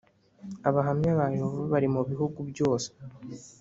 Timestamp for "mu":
1.93-2.01